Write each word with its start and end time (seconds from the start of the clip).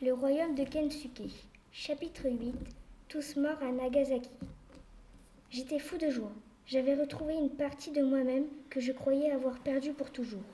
Le 0.00 0.12
royaume 0.12 0.54
de 0.54 0.62
Kensuke. 0.62 1.28
Chapitre 1.72 2.28
8. 2.30 2.54
Tous 3.08 3.34
morts 3.34 3.60
à 3.60 3.72
Nagasaki. 3.72 4.30
J'étais 5.50 5.80
fou 5.80 5.98
de 5.98 6.08
joie. 6.08 6.30
J'avais 6.68 6.94
retrouvé 6.94 7.34
une 7.34 7.50
partie 7.50 7.90
de 7.90 8.02
moi-même 8.02 8.44
que 8.70 8.78
je 8.78 8.92
croyais 8.92 9.32
avoir 9.32 9.58
perdue 9.58 9.92
pour 9.92 10.12
toujours. 10.12 10.44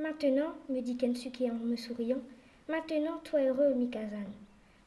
Maintenant, 0.00 0.52
me 0.68 0.80
dit 0.80 0.96
Kensuke 0.96 1.42
en 1.42 1.64
me 1.64 1.76
souriant, 1.76 2.18
maintenant 2.68 3.18
toi 3.22 3.38
heureux, 3.38 3.72
Mikazan. 3.74 4.26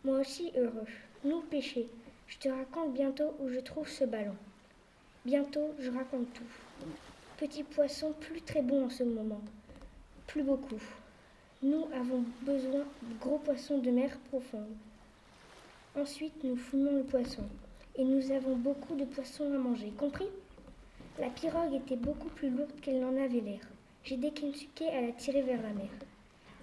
Moi 0.04 0.20
aussi 0.20 0.52
heureux. 0.58 0.88
Nous 1.24 1.40
péchés. 1.44 1.88
Je 2.28 2.40
te 2.40 2.50
raconte 2.50 2.94
bientôt 2.94 3.34
où 3.40 3.48
je 3.48 3.62
trouve 3.62 3.88
ce 3.88 4.04
ballon. 4.04 4.36
Bientôt, 5.24 5.74
je 5.80 5.90
raconte 5.90 6.34
tout. 6.34 6.88
Petit 7.38 7.64
poisson, 7.64 8.14
plus 8.20 8.42
très 8.42 8.62
bon 8.62 8.88
en 8.88 8.90
ce 8.90 9.06
moment. 9.06 9.42
Plus 10.28 10.44
beaucoup. 10.44 10.82
Nous 11.64 11.88
avons 11.94 12.26
besoin 12.42 12.84
de 13.04 13.18
gros 13.22 13.38
poissons 13.38 13.78
de 13.78 13.90
mer 13.90 14.18
profonde. 14.28 14.76
Ensuite, 15.96 16.44
nous 16.44 16.58
fumons 16.58 16.98
le 16.98 17.04
poisson. 17.04 17.44
Et 17.96 18.04
nous 18.04 18.34
avons 18.34 18.58
beaucoup 18.58 18.96
de 18.96 19.06
poissons 19.06 19.46
à 19.46 19.58
manger. 19.58 19.94
Compris? 19.98 20.28
La 21.20 21.30
pirogue 21.30 21.74
était 21.74 21.96
beaucoup 21.96 22.28
plus 22.28 22.50
lourde 22.50 22.82
qu'elle 22.82 23.00
n'en 23.00 23.16
avait 23.16 23.40
l'air. 23.40 23.62
J'ai 24.04 24.18
Kensuke 24.18 24.82
à 24.92 25.00
la 25.00 25.14
tirer 25.14 25.42
vers 25.42 25.62
la 25.62 25.72
mer. 25.72 25.90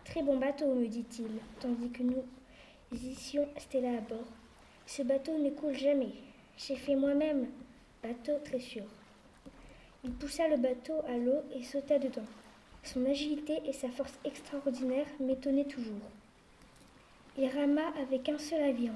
Très 0.04 0.22
bon 0.22 0.36
bateau, 0.36 0.74
me 0.74 0.86
dit-il, 0.86 1.30
tandis 1.60 1.88
que 1.88 2.02
nous 2.02 2.22
étions 2.92 3.48
Stella 3.56 3.96
à 3.96 4.00
bord. 4.02 4.28
Ce 4.84 5.02
bateau 5.02 5.38
ne 5.38 5.48
coule 5.48 5.78
jamais. 5.78 6.12
J'ai 6.58 6.76
fait 6.76 6.94
moi-même. 6.94 7.46
Bateau 8.02 8.34
très 8.44 8.60
sûr. 8.60 8.84
Il 10.04 10.12
poussa 10.12 10.46
le 10.46 10.58
bateau 10.58 11.00
à 11.08 11.16
l'eau 11.16 11.40
et 11.54 11.62
sauta 11.62 11.98
dedans. 11.98 12.26
Son 12.82 13.04
agilité 13.06 13.60
et 13.66 13.72
sa 13.72 13.88
force 13.88 14.18
extraordinaire 14.24 15.06
m'étonnaient 15.20 15.64
toujours. 15.64 16.08
Il 17.38 17.46
rama 17.48 17.82
avec 18.02 18.28
un 18.28 18.38
seul 18.38 18.62
aviron. 18.62 18.94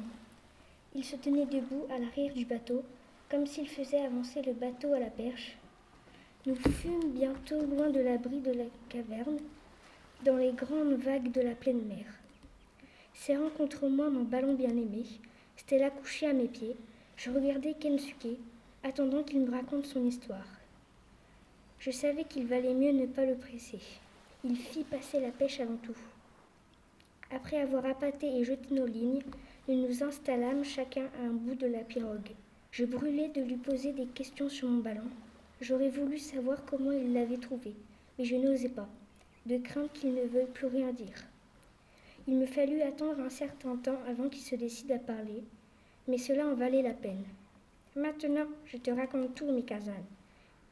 Il 0.94 1.04
se 1.04 1.16
tenait 1.16 1.46
debout 1.46 1.86
à 1.90 1.98
l'arrière 1.98 2.34
du 2.34 2.44
bateau, 2.44 2.82
comme 3.30 3.46
s'il 3.46 3.68
faisait 3.68 4.00
avancer 4.00 4.42
le 4.42 4.52
bateau 4.52 4.92
à 4.92 5.00
la 5.00 5.10
perche. 5.10 5.56
Nous 6.46 6.56
fûmes 6.56 7.12
bientôt 7.12 7.60
loin 7.60 7.90
de 7.90 8.00
l'abri 8.00 8.40
de 8.40 8.52
la 8.52 8.64
caverne, 8.88 9.38
dans 10.24 10.36
les 10.36 10.52
grandes 10.52 10.94
vagues 10.94 11.30
de 11.32 11.40
la 11.40 11.54
pleine 11.54 11.82
mer. 11.86 12.04
Serrant 13.14 13.50
contre 13.56 13.88
moi 13.88 14.10
mon 14.10 14.24
ballon 14.24 14.54
bien-aimé, 14.54 15.04
Stella 15.56 15.90
couchée 15.90 16.26
à 16.26 16.32
mes 16.32 16.48
pieds, 16.48 16.76
je 17.16 17.30
regardais 17.30 17.74
Kensuke, 17.74 18.38
attendant 18.82 19.22
qu'il 19.22 19.40
me 19.40 19.50
raconte 19.50 19.86
son 19.86 20.04
histoire. 20.04 20.46
Je 21.84 21.90
savais 21.90 22.24
qu'il 22.24 22.46
valait 22.46 22.72
mieux 22.72 22.92
ne 22.92 23.04
pas 23.04 23.26
le 23.26 23.34
presser. 23.34 23.78
Il 24.42 24.56
fit 24.56 24.84
passer 24.84 25.20
la 25.20 25.30
pêche 25.30 25.60
avant 25.60 25.76
tout. 25.76 25.98
Après 27.30 27.60
avoir 27.60 27.84
appâté 27.84 28.26
et 28.26 28.42
jeté 28.42 28.74
nos 28.74 28.86
lignes, 28.86 29.20
nous 29.68 29.86
nous 29.86 30.02
installâmes 30.02 30.64
chacun 30.64 31.04
à 31.20 31.26
un 31.26 31.32
bout 31.32 31.56
de 31.56 31.66
la 31.66 31.80
pirogue. 31.80 32.30
Je 32.70 32.86
brûlais 32.86 33.28
de 33.28 33.42
lui 33.42 33.56
poser 33.56 33.92
des 33.92 34.06
questions 34.06 34.48
sur 34.48 34.66
mon 34.66 34.80
ballon. 34.80 35.10
J'aurais 35.60 35.90
voulu 35.90 36.16
savoir 36.16 36.64
comment 36.64 36.90
il 36.90 37.12
l'avait 37.12 37.36
trouvé, 37.36 37.74
mais 38.18 38.24
je 38.24 38.36
n'osais 38.36 38.70
pas, 38.70 38.88
de 39.44 39.58
crainte 39.58 39.92
qu'il 39.92 40.14
ne 40.14 40.24
veuille 40.24 40.46
plus 40.54 40.68
rien 40.68 40.90
dire. 40.90 41.26
Il 42.26 42.38
me 42.38 42.46
fallut 42.46 42.80
attendre 42.80 43.20
un 43.20 43.28
certain 43.28 43.76
temps 43.76 44.00
avant 44.08 44.30
qu'il 44.30 44.40
se 44.40 44.54
décide 44.54 44.92
à 44.92 44.98
parler, 44.98 45.42
mais 46.08 46.16
cela 46.16 46.46
en 46.46 46.54
valait 46.54 46.80
la 46.80 46.94
peine. 46.94 47.24
Maintenant, 47.94 48.46
je 48.64 48.78
te 48.78 48.90
raconte 48.90 49.34
tout, 49.34 49.52
Mikazan, 49.52 50.02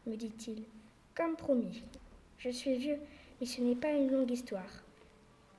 me 0.06 0.16
dit-il. 0.16 0.64
Comme 1.14 1.36
promis. 1.36 1.82
Je 2.38 2.48
suis 2.48 2.74
vieux, 2.76 2.98
mais 3.38 3.46
ce 3.46 3.60
n'est 3.60 3.76
pas 3.76 3.92
une 3.92 4.10
longue 4.10 4.30
histoire. 4.30 4.82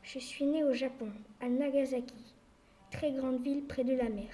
Je 0.01 0.17
suis 0.17 0.45
né 0.45 0.63
au 0.63 0.73
Japon, 0.73 1.09
à 1.41 1.47
Nagasaki, 1.47 2.33
très 2.89 3.11
grande 3.11 3.39
ville 3.43 3.63
près 3.63 3.83
de 3.83 3.93
la 3.93 4.09
mer. 4.09 4.31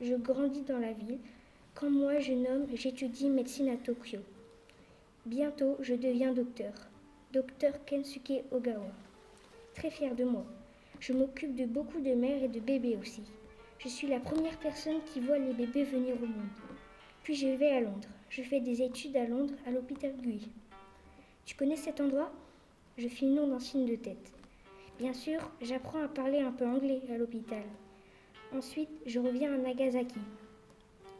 Je 0.00 0.14
grandis 0.14 0.62
dans 0.62 0.78
la 0.78 0.94
ville. 0.94 1.18
Quand 1.74 1.90
moi, 1.90 2.20
jeune 2.20 2.46
homme, 2.46 2.66
j'étudie 2.72 3.28
médecine 3.28 3.68
à 3.68 3.76
Tokyo. 3.76 4.20
Bientôt, 5.26 5.76
je 5.80 5.94
deviens 5.94 6.32
docteur. 6.32 6.72
Docteur 7.34 7.84
Kensuke 7.84 8.42
Ogawa. 8.50 8.92
Très 9.74 9.90
fier 9.90 10.14
de 10.14 10.24
moi. 10.24 10.46
Je 11.00 11.12
m'occupe 11.12 11.54
de 11.54 11.66
beaucoup 11.66 12.00
de 12.00 12.14
mères 12.14 12.42
et 12.42 12.48
de 12.48 12.60
bébés 12.60 12.96
aussi. 12.98 13.22
Je 13.78 13.88
suis 13.88 14.06
la 14.06 14.20
première 14.20 14.58
personne 14.58 15.04
qui 15.12 15.20
voit 15.20 15.38
les 15.38 15.52
bébés 15.52 15.84
venir 15.84 16.14
au 16.14 16.26
monde. 16.26 16.48
Puis 17.24 17.34
je 17.34 17.48
vais 17.48 17.68
à 17.68 17.80
Londres. 17.82 18.08
Je 18.30 18.42
fais 18.42 18.60
des 18.60 18.80
études 18.80 19.18
à 19.18 19.26
Londres, 19.26 19.54
à 19.66 19.70
l'hôpital 19.70 20.14
Guy. 20.22 20.48
Tu 21.44 21.56
connais 21.56 21.76
cet 21.76 22.00
endroit? 22.00 22.30
Je 22.98 23.08
fis 23.08 23.26
non 23.26 23.48
d'un 23.48 23.58
signe 23.58 23.86
de 23.86 23.96
tête. 23.96 24.32
Bien 24.98 25.12
sûr, 25.12 25.40
j'apprends 25.60 26.02
à 26.02 26.08
parler 26.08 26.38
un 26.38 26.52
peu 26.52 26.66
anglais 26.66 27.00
à 27.12 27.18
l'hôpital. 27.18 27.64
Ensuite, 28.54 28.90
je 29.06 29.18
reviens 29.18 29.54
à 29.54 29.58
Nagasaki. 29.58 30.20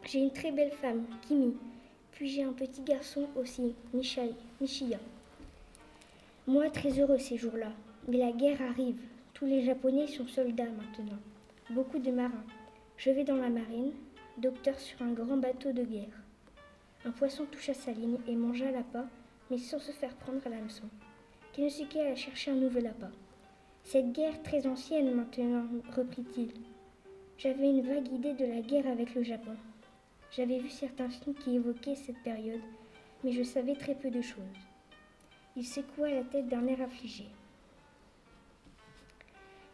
J'ai 0.05 0.21
une 0.21 0.33
très 0.33 0.53
belle 0.53 0.71
femme, 0.71 1.05
Kimi. 1.27 1.57
Puis 2.13 2.29
j'ai 2.29 2.45
un 2.45 2.53
petit 2.53 2.83
garçon 2.83 3.27
aussi, 3.37 3.75
Mishai, 3.93 4.35
Mishiya. 4.61 4.99
Moi, 6.47 6.71
très 6.71 7.01
heureux 7.01 7.19
ces 7.19 7.37
jours-là. 7.37 7.73
Mais 8.07 8.19
la 8.19 8.33
guerre 8.33 8.63
arrive. 8.63 9.01
Tous 9.35 9.47
les 9.47 9.63
Japonais 9.65 10.07
sont 10.07 10.29
soldats 10.29 10.65
maintenant. 10.65 11.19
Beaucoup 11.71 11.99
de 11.99 12.11
marins. 12.11 12.45
Je 12.97 13.11
vais 13.11 13.25
dans 13.25 13.37
la 13.37 13.49
marine, 13.49 13.93
docteur 14.39 14.79
sur 14.79 15.03
un 15.03 15.13
grand 15.13 15.37
bateau 15.37 15.73
de 15.73 15.83
guerre. 15.83 16.23
Un 17.05 17.11
poisson 17.11 17.47
toucha 17.51 17.75
sa 17.75 17.91
ligne 17.91 18.19
et 18.29 18.37
mangea 18.37 18.71
l'appât 18.71 19.07
mais 19.53 19.59
sans 19.59 19.79
se 19.79 19.93
faire 19.93 20.17
prendre 20.17 20.41
à 20.47 20.49
l'hameçon. 20.49 20.89
Kenosuke 21.53 21.97
alla 21.97 22.17
chercher 22.17 22.53
un 22.53 22.55
nouvel 22.55 22.87
appât. 22.87 23.11
Cette 23.85 24.11
guerre 24.13 24.43
très 24.43 24.67
ancienne 24.67 25.15
maintenant, 25.15 25.67
reprit-il. 25.95 26.55
J'avais 27.37 27.69
une 27.69 27.83
vague 27.83 28.11
idée 28.11 28.33
de 28.33 28.47
la 28.47 28.63
guerre 28.63 28.87
avec 28.87 29.15
le 29.15 29.23
Japon. 29.23 29.55
J'avais 30.31 30.59
vu 30.59 30.71
certains 30.71 31.11
films 31.11 31.35
qui 31.35 31.57
évoquaient 31.57 31.97
cette 31.97 32.23
période, 32.23 32.63
mais 33.23 33.33
je 33.33 33.43
savais 33.43 33.75
très 33.75 33.95
peu 33.95 34.11
de 34.11 34.23
choses. 34.23 34.59
Il 35.55 35.67
secoua 35.67 36.09
la 36.09 36.25
tête 36.25 36.49
d'un 36.49 36.67
air 36.67 36.81
affligé. 36.81 37.27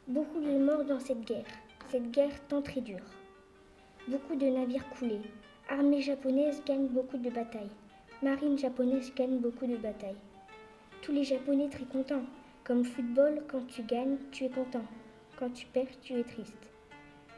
Beaucoup 0.09 0.41
de 0.41 0.59
morts 0.59 0.87
dans 0.87 0.99
cette 0.99 1.25
guerre, 1.25 1.55
cette 1.89 2.11
guerre 2.11 2.49
tant 2.49 2.63
très 2.63 2.81
dure. 2.81 3.15
Beaucoup 4.09 4.35
de 4.35 4.47
navires 4.47 4.89
coulés. 4.89 5.23
Armée 5.69 6.03
japonaise 6.03 6.65
gagne 6.67 6.89
beaucoup 6.89 7.19
de 7.19 7.31
batailles 7.31 7.71
marine 8.21 8.59
japonaise 8.59 9.13
gagne 9.15 9.39
beaucoup 9.39 9.67
de 9.67 9.77
batailles. 9.77 10.17
Tous 11.03 11.13
les 11.13 11.23
Japonais 11.23 11.69
très 11.69 11.85
contents. 11.85 12.25
Comme 12.65 12.85
football, 12.85 13.45
quand 13.49 13.65
tu 13.69 13.83
gagnes, 13.83 14.17
tu 14.33 14.45
es 14.45 14.49
content. 14.49 14.83
Quand 15.39 15.51
tu 15.51 15.67
perds, 15.67 16.01
tu 16.03 16.15
es 16.15 16.25
triste. 16.25 16.69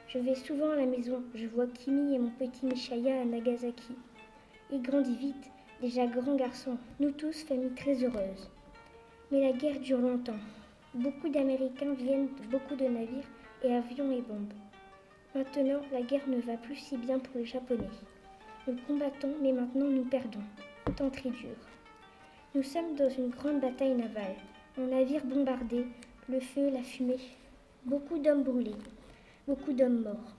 Je 0.08 0.18
vais 0.18 0.34
souvent 0.34 0.70
à 0.70 0.76
la 0.76 0.86
maison. 0.86 1.22
Je 1.34 1.46
vois 1.46 1.66
Kimi 1.66 2.14
et 2.14 2.18
mon 2.18 2.30
petit 2.30 2.64
Mishaya 2.64 3.20
à 3.20 3.24
Nagasaki. 3.26 3.94
Il 4.72 4.80
grandit 4.80 5.16
vite, 5.16 5.50
déjà 5.82 6.06
grand 6.06 6.34
garçon. 6.36 6.78
Nous 6.98 7.10
tous, 7.10 7.42
famille 7.44 7.74
très 7.74 8.02
heureuse. 8.02 8.50
Mais 9.30 9.42
la 9.42 9.52
guerre 9.52 9.80
dure 9.80 10.00
longtemps. 10.00 10.40
Beaucoup 10.94 11.28
d'Américains 11.28 11.92
viennent 11.92 12.28
beaucoup 12.50 12.74
de 12.74 12.86
navires 12.86 13.28
et 13.62 13.74
avions 13.74 14.10
et 14.10 14.22
bombes. 14.22 14.54
Maintenant, 15.34 15.82
la 15.92 16.00
guerre 16.00 16.26
ne 16.26 16.40
va 16.40 16.56
plus 16.56 16.76
si 16.76 16.96
bien 16.96 17.18
pour 17.18 17.36
les 17.36 17.44
Japonais. 17.44 17.84
Nous 18.66 18.76
combattons, 18.86 19.34
mais 19.42 19.52
maintenant 19.52 19.86
nous 19.86 20.04
perdons 20.04 20.40
très 20.92 21.30
dur. 21.30 21.56
Nous 22.54 22.62
sommes 22.62 22.96
dans 22.96 23.08
une 23.08 23.30
grande 23.30 23.60
bataille 23.60 23.94
navale. 23.94 24.36
Mon 24.76 24.88
navire 24.88 25.24
bombardé, 25.24 25.86
le 26.28 26.40
feu, 26.40 26.70
la 26.70 26.82
fumée. 26.82 27.20
Beaucoup 27.84 28.18
d'hommes 28.18 28.42
brûlés, 28.42 28.76
beaucoup 29.46 29.72
d'hommes 29.72 30.02
morts. 30.02 30.36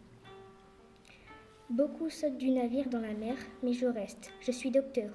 Beaucoup 1.70 2.10
sautent 2.10 2.38
du 2.38 2.50
navire 2.52 2.90
dans 2.90 3.00
la 3.00 3.14
mer, 3.14 3.36
mais 3.64 3.74
je 3.74 3.86
reste. 3.86 4.32
Je 4.42 4.52
suis 4.52 4.72
docteur. 4.72 5.10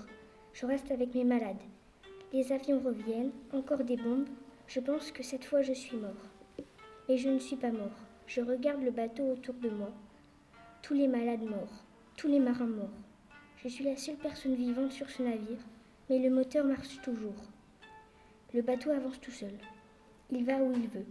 Je 0.55 0.67
reste 0.67 0.91
avec 0.91 1.15
mes 1.15 1.25
malades. 1.25 1.63
Les 2.33 2.51
avions 2.51 2.81
reviennent, 2.81 3.33
encore 3.53 3.85
des 3.85 3.97
bombes. 3.97 4.29
Je 4.67 4.81
pense 4.81 5.13
que 5.13 5.23
cette 5.23 5.45
fois 5.45 5.63
je 5.63 5.75
suis 5.75 5.97
mort. 5.97 6.65
Mais 7.09 7.19
je 7.19 7.29
ne 7.29 7.39
suis 7.39 7.57
pas 7.57 7.71
mort. 7.71 7.97
Je 8.27 8.41
regarde 8.41 8.83
le 8.83 8.91
bateau 8.91 9.25
autour 9.33 9.55
de 9.55 9.69
moi. 9.69 9.91
Tous 10.83 10.95
les 10.95 11.09
malades 11.09 11.45
morts, 11.45 11.85
tous 12.17 12.29
les 12.29 12.41
marins 12.41 12.67
morts. 12.67 13.06
Je 13.63 13.69
suis 13.69 13.85
la 13.85 13.97
seule 13.97 14.17
personne 14.17 14.55
vivante 14.55 14.93
sur 14.93 15.09
ce 15.09 15.23
navire, 15.23 15.59
mais 16.09 16.19
le 16.19 16.31
moteur 16.31 16.65
marche 16.65 17.01
toujours. 17.03 17.35
Le 18.53 18.63
bateau 18.63 18.91
avance 18.91 19.21
tout 19.21 19.31
seul. 19.31 19.55
Il 20.31 20.45
va 20.45 20.59
où 20.59 20.73
il 20.73 20.89
veut. 20.89 21.07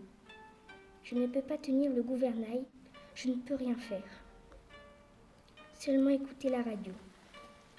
Je 1.03 1.15
ne 1.15 1.27
peux 1.27 1.42
pas 1.42 1.57
tenir 1.57 1.92
le 1.92 2.03
gouvernail, 2.03 2.63
je 3.15 3.30
ne 3.30 3.36
peux 3.36 3.56
rien 3.56 3.75
faire. 3.75 4.24
Seulement 5.74 6.09
écouter 6.09 6.50
la 6.50 6.62
radio. 6.62 6.94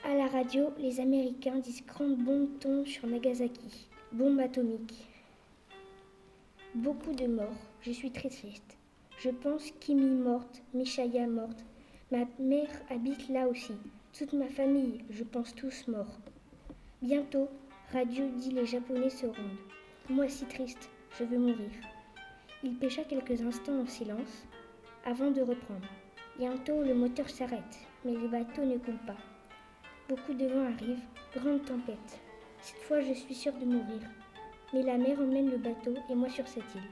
À 0.04 0.14
la 0.14 0.26
radio, 0.26 0.70
les 0.78 1.00
Américains 1.00 1.58
disent 1.58 1.84
grande 1.86 2.16
bombe 2.16 2.58
tombe 2.58 2.86
sur 2.86 3.06
Nagasaki, 3.06 3.88
bombe 4.12 4.40
atomique. 4.40 5.08
Beaucoup 6.74 7.12
de 7.14 7.26
morts, 7.26 7.56
je 7.82 7.92
suis 7.92 8.10
très 8.10 8.28
triste. 8.28 8.76
Je 9.18 9.30
pense 9.30 9.70
Kimi 9.80 10.10
morte, 10.10 10.62
Mishaya 10.74 11.26
morte. 11.26 11.64
Ma 12.12 12.26
mère 12.38 12.70
habite 12.90 13.28
là 13.28 13.48
aussi. 13.48 13.72
Toute 14.18 14.32
ma 14.32 14.48
famille, 14.48 15.04
je 15.10 15.24
pense 15.24 15.54
tous 15.54 15.88
morts. 15.88 16.18
Bientôt, 17.02 17.50
radio 17.92 18.24
dit 18.30 18.50
les 18.50 18.64
Japonais 18.64 19.10
se 19.10 19.26
rendent. 19.26 19.58
Moi 20.08 20.26
si 20.26 20.46
triste, 20.46 20.88
je 21.18 21.24
veux 21.24 21.36
mourir. 21.36 21.70
Il 22.64 22.78
pêcha 22.78 23.04
quelques 23.04 23.42
instants 23.42 23.78
en 23.78 23.86
silence 23.86 24.46
avant 25.04 25.30
de 25.30 25.42
reprendre. 25.42 25.86
Bientôt, 26.38 26.82
le 26.82 26.94
moteur 26.94 27.28
s'arrête, 27.28 27.78
mais 28.06 28.12
les 28.12 28.28
bateaux 28.28 28.64
ne 28.64 28.78
coulent 28.78 29.06
pas. 29.06 29.18
Beaucoup 30.08 30.32
de 30.32 30.46
vent 30.46 30.64
arrive, 30.64 31.02
grande 31.34 31.66
tempête. 31.66 32.18
Cette 32.62 32.82
fois, 32.84 33.02
je 33.02 33.12
suis 33.12 33.34
sûre 33.34 33.58
de 33.58 33.66
mourir. 33.66 34.00
Mais 34.72 34.82
la 34.82 34.96
mer 34.96 35.20
emmène 35.20 35.50
le 35.50 35.58
bateau 35.58 35.92
et 36.08 36.14
moi 36.14 36.30
sur 36.30 36.48
cette 36.48 36.74
île. 36.74 36.90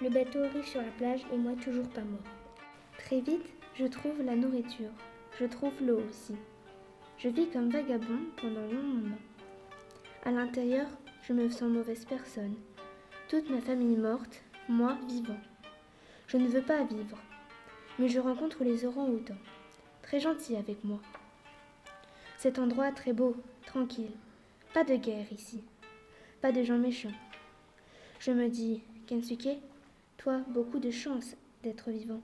Le 0.00 0.08
bateau 0.08 0.42
arrive 0.42 0.64
sur 0.64 0.80
la 0.80 0.88
plage 0.96 1.20
et 1.30 1.36
moi 1.36 1.52
toujours 1.62 1.88
pas 1.90 2.00
mort. 2.00 2.32
Très 2.96 3.20
vite, 3.20 3.52
je 3.74 3.84
trouve 3.84 4.22
la 4.22 4.36
nourriture. 4.36 4.92
Je 5.38 5.44
trouve 5.44 5.82
l'eau 5.82 6.00
aussi. 6.08 6.34
Je 7.18 7.28
vis 7.28 7.48
comme 7.48 7.68
vagabond 7.68 8.20
pendant 8.40 8.66
long 8.72 8.82
moment. 8.82 9.18
À 10.24 10.30
l'intérieur, 10.30 10.86
je 11.24 11.34
me 11.34 11.50
sens 11.50 11.68
mauvaise 11.68 12.06
personne. 12.06 12.54
Toute 13.28 13.50
ma 13.50 13.60
famille 13.60 13.98
morte, 13.98 14.42
moi 14.68 14.96
vivant. 15.06 15.38
Je 16.26 16.38
ne 16.38 16.48
veux 16.48 16.62
pas 16.62 16.84
vivre, 16.84 17.18
mais 17.98 18.08
je 18.08 18.18
rencontre 18.18 18.64
les 18.64 18.86
orang-outans, 18.86 19.36
très 20.02 20.20
gentils 20.20 20.56
avec 20.56 20.82
moi. 20.84 21.00
Cet 22.38 22.58
endroit 22.58 22.90
très 22.92 23.12
beau, 23.12 23.36
tranquille. 23.66 24.12
Pas 24.72 24.84
de 24.84 24.96
guerre 24.96 25.30
ici. 25.32 25.62
Pas 26.40 26.52
de 26.52 26.62
gens 26.62 26.78
méchants. 26.78 27.12
Je 28.20 28.30
me 28.30 28.48
dis, 28.48 28.82
Kensuke, 29.06 29.58
toi, 30.16 30.40
beaucoup 30.48 30.78
de 30.78 30.90
chance 30.90 31.36
d'être 31.62 31.90
vivant. 31.90 32.22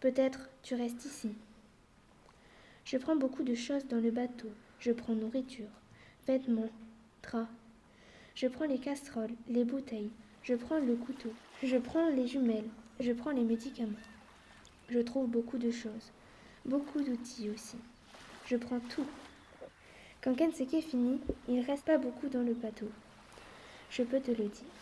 Peut-être 0.00 0.48
tu 0.62 0.74
restes 0.74 1.04
ici. 1.04 1.34
Je 2.84 2.98
prends 2.98 3.16
beaucoup 3.16 3.44
de 3.44 3.54
choses 3.54 3.86
dans 3.86 4.00
le 4.00 4.10
bateau. 4.10 4.50
Je 4.80 4.90
prends 4.90 5.14
nourriture, 5.14 5.70
vêtements, 6.26 6.70
draps. 7.22 7.48
Je 8.34 8.48
prends 8.48 8.64
les 8.64 8.78
casseroles, 8.78 9.34
les 9.48 9.64
bouteilles. 9.64 10.10
Je 10.42 10.54
prends 10.54 10.78
le 10.78 10.96
couteau. 10.96 11.32
Je 11.62 11.76
prends 11.76 12.08
les 12.08 12.26
jumelles. 12.26 12.68
Je 12.98 13.12
prends 13.12 13.30
les 13.30 13.44
médicaments. 13.44 13.92
Je 14.88 14.98
trouve 14.98 15.28
beaucoup 15.28 15.58
de 15.58 15.70
choses. 15.70 16.10
Beaucoup 16.64 17.00
d'outils 17.00 17.50
aussi. 17.50 17.76
Je 18.46 18.56
prends 18.56 18.80
tout. 18.80 19.06
Quand 20.20 20.34
Kensuke 20.34 20.82
finit, 20.82 21.20
il 21.48 21.60
reste 21.60 21.84
pas 21.84 21.98
beaucoup 21.98 22.28
dans 22.28 22.42
le 22.42 22.54
bateau. 22.54 22.88
Je 23.90 24.02
peux 24.02 24.20
te 24.20 24.30
le 24.30 24.48
dire. 24.48 24.72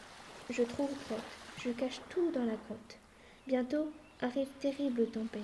Je 0.49 0.63
trouve 0.63 0.91
grotte. 1.07 1.21
Je 1.59 1.71
cache 1.71 2.01
tout 2.09 2.31
dans 2.33 2.45
la 2.45 2.57
grotte. 2.67 2.99
Bientôt 3.47 3.91
arrive 4.23 4.49
terrible 4.61 5.07
tempête 5.11 5.43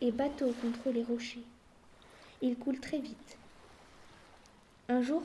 et 0.00 0.10
bateau 0.10 0.52
contre 0.60 0.90
les 0.90 1.04
rochers. 1.04 1.44
Il 2.42 2.56
coule 2.56 2.78
très 2.80 2.98
vite. 2.98 3.38
Un 4.88 5.00
jour, 5.00 5.22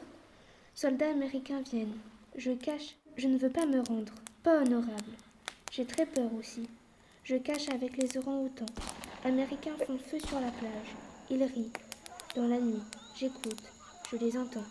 soldats 0.73 1.11
américains 1.11 1.61
viennent. 1.61 1.97
Je 2.35 2.51
cache, 2.51 2.95
je 3.17 3.27
ne 3.27 3.37
veux 3.37 3.49
pas 3.49 3.65
me 3.65 3.81
rendre, 3.81 4.13
pas 4.43 4.61
honorable. 4.61 5.11
J'ai 5.71 5.85
très 5.85 6.05
peur 6.05 6.33
aussi. 6.33 6.69
Je 7.23 7.35
cache 7.35 7.69
avec 7.69 7.97
les 7.97 8.17
orang-outans. 8.17 8.65
Américains 9.25 9.75
font 9.85 9.97
feu 9.97 10.19
sur 10.19 10.39
la 10.39 10.51
plage. 10.51 10.95
Ils 11.29 11.43
rient. 11.43 11.71
Dans 12.35 12.47
la 12.47 12.59
nuit, 12.59 12.81
j'écoute, 13.15 13.61
je 14.11 14.17
les 14.17 14.37
entends. 14.37 14.63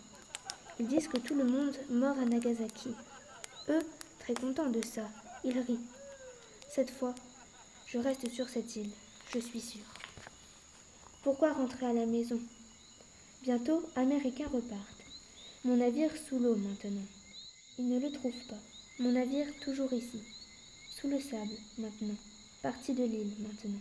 Ils 0.79 0.87
disent 0.87 1.07
que 1.07 1.19
tout 1.19 1.35
le 1.35 1.45
monde 1.45 1.77
mort 1.89 2.17
à 2.17 2.25
Nagasaki. 2.25 2.89
Eux, 3.69 3.85
très 4.19 4.33
contents 4.33 4.69
de 4.69 4.83
ça, 4.83 5.07
ils 5.43 5.59
rient. 5.59 5.85
Cette 6.67 6.89
fois, 6.89 7.13
je 7.85 7.99
reste 7.99 8.29
sur 8.29 8.49
cette 8.49 8.75
île, 8.75 8.91
je 9.31 9.39
suis 9.39 9.61
sûre. 9.61 10.00
Pourquoi 11.23 11.53
rentrer 11.53 11.85
à 11.85 11.93
la 11.93 12.07
maison? 12.07 12.39
Bientôt, 13.43 13.83
Américains 13.95 14.47
repartent. 14.47 15.03
Mon 15.63 15.77
navire 15.77 16.09
sous 16.17 16.39
l'eau 16.39 16.55
maintenant. 16.55 17.05
Ils 17.77 17.89
ne 17.89 17.99
le 17.99 18.11
trouvent 18.11 18.47
pas. 18.49 18.57
Mon 18.97 19.11
navire 19.11 19.45
toujours 19.63 19.93
ici. 19.93 20.19
Sous 20.89 21.07
le 21.07 21.19
sable 21.19 21.53
maintenant. 21.77 22.15
Parti 22.63 22.93
de 22.93 23.03
l'île 23.03 23.35
maintenant. 23.39 23.79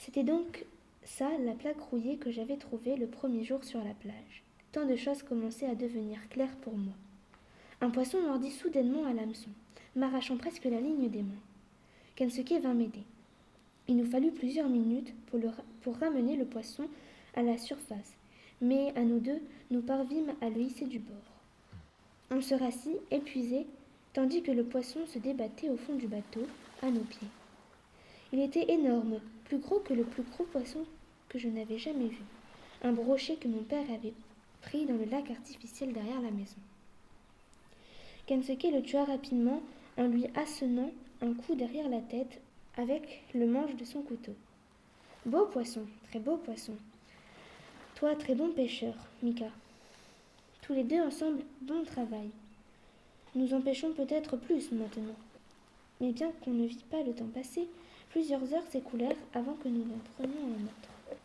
C'était 0.00 0.24
donc 0.24 0.64
ça 1.04 1.28
la 1.44 1.52
plaque 1.52 1.80
rouillée 1.80 2.16
que 2.16 2.32
j'avais 2.32 2.56
trouvée 2.56 2.96
le 2.96 3.06
premier 3.06 3.44
jour 3.44 3.62
sur 3.62 3.78
la 3.78 3.94
plage. 3.94 4.42
Tant 4.72 4.84
de 4.84 4.96
choses 4.96 5.22
commençaient 5.22 5.70
à 5.70 5.76
devenir 5.76 6.28
claires 6.28 6.56
pour 6.62 6.76
moi. 6.76 6.94
Un 7.80 7.90
poisson 7.90 8.20
mordit 8.20 8.50
soudainement 8.50 9.04
à 9.04 9.12
l'hameçon, 9.12 9.50
m'arrachant 9.94 10.38
presque 10.38 10.64
la 10.64 10.80
ligne 10.80 11.08
des 11.08 11.22
mains. 11.22 11.44
Kensuke 12.16 12.60
vint 12.60 12.74
m'aider. 12.74 13.04
Il 13.88 13.96
nous 13.96 14.04
fallut 14.04 14.32
plusieurs 14.32 14.68
minutes 14.68 15.14
pour, 15.82 15.96
ramener 15.96 16.36
le 16.36 16.44
poisson 16.44 16.88
à 17.34 17.42
la 17.42 17.56
surface, 17.56 18.12
mais 18.60 18.92
à 18.96 19.00
nous 19.00 19.18
deux, 19.18 19.40
nous 19.70 19.80
parvîmes 19.80 20.34
à 20.42 20.50
le 20.50 20.60
hisser 20.60 20.84
du 20.84 20.98
bord. 20.98 21.16
On 22.30 22.42
se 22.42 22.54
rassit, 22.54 22.98
épuisé, 23.10 23.66
tandis 24.12 24.42
que 24.42 24.52
le 24.52 24.64
poisson 24.64 25.00
se 25.06 25.18
débattait 25.18 25.70
au 25.70 25.78
fond 25.78 25.94
du 25.94 26.06
bateau, 26.06 26.46
à 26.82 26.90
nos 26.90 27.00
pieds. 27.00 27.28
Il 28.34 28.40
était 28.40 28.70
énorme, 28.70 29.20
plus 29.44 29.56
gros 29.56 29.80
que 29.80 29.94
le 29.94 30.04
plus 30.04 30.22
gros 30.22 30.44
poisson 30.44 30.84
que 31.30 31.38
je 31.38 31.48
n'avais 31.48 31.78
jamais 31.78 32.08
vu, 32.08 32.22
un 32.82 32.92
brochet 32.92 33.36
que 33.36 33.48
mon 33.48 33.62
père 33.62 33.90
avait 33.90 34.12
pris 34.60 34.84
dans 34.84 34.96
le 34.96 35.06
lac 35.06 35.30
artificiel 35.30 35.94
derrière 35.94 36.20
la 36.20 36.30
maison. 36.30 36.58
Kensuke 38.26 38.66
le 38.70 38.82
tua 38.82 39.04
rapidement 39.04 39.62
en 39.96 40.06
lui 40.06 40.26
assenant 40.34 40.90
un 41.22 41.32
coup 41.32 41.54
derrière 41.54 41.88
la 41.88 42.00
tête 42.00 42.42
avec 42.78 43.24
le 43.34 43.46
manche 43.46 43.74
de 43.74 43.84
son 43.84 44.02
couteau. 44.02 44.34
Beau 45.26 45.46
poisson, 45.46 45.82
très 46.08 46.20
beau 46.20 46.36
poisson. 46.36 46.74
Toi, 47.96 48.14
très 48.14 48.36
bon 48.36 48.52
pêcheur, 48.52 48.94
Mika. 49.22 49.50
Tous 50.62 50.72
les 50.74 50.84
deux 50.84 51.00
ensemble, 51.00 51.42
bon 51.60 51.84
travail. 51.84 52.30
Nous 53.34 53.52
en 53.52 53.60
pêchons 53.60 53.92
peut-être 53.92 54.36
plus 54.36 54.70
maintenant. 54.70 55.16
Mais 56.00 56.12
bien 56.12 56.30
qu'on 56.44 56.52
ne 56.52 56.66
vit 56.66 56.84
pas 56.88 57.02
le 57.02 57.12
temps 57.12 57.26
passé, 57.34 57.68
plusieurs 58.10 58.54
heures 58.54 58.66
s'écoulèrent 58.70 59.16
avant 59.34 59.54
que 59.54 59.68
nous 59.68 59.84
n'en 59.84 59.98
prenions 60.14 60.46
un 60.46 60.64
autre. 60.64 61.16